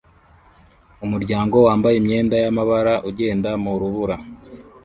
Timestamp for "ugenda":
3.09-3.49